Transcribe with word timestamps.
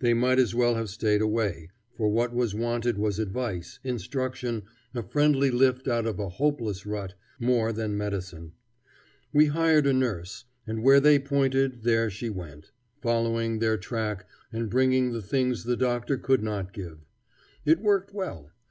They 0.00 0.12
might 0.12 0.38
as 0.38 0.54
well 0.54 0.74
have 0.74 0.90
stayed 0.90 1.22
away, 1.22 1.70
for 1.96 2.10
what 2.10 2.34
was 2.34 2.54
wanted 2.54 2.98
was 2.98 3.18
advice, 3.18 3.78
instruction, 3.82 4.64
a 4.92 5.02
friendly 5.02 5.50
lift 5.50 5.88
out 5.88 6.04
of 6.04 6.18
a 6.18 6.28
hopeless 6.28 6.84
rut, 6.84 7.14
more 7.38 7.72
than 7.72 7.96
medicine. 7.96 8.52
We 9.32 9.46
hired 9.46 9.86
a 9.86 9.94
nurse, 9.94 10.44
and 10.66 10.82
where 10.82 11.00
they 11.00 11.18
pointed 11.18 11.82
there 11.82 12.10
she 12.10 12.28
went, 12.28 12.72
following 13.00 13.58
their 13.58 13.78
track 13.78 14.28
and 14.52 14.68
bringing 14.68 15.12
the 15.12 15.22
things 15.22 15.64
the 15.64 15.78
doctor 15.78 16.18
could 16.18 16.42
not 16.42 16.74
give. 16.74 16.98
It 17.64 17.80
worked 17.80 18.12
well. 18.12 18.50